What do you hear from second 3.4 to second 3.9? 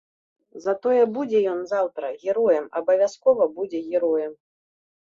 будзе